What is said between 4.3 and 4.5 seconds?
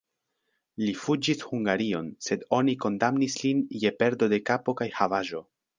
de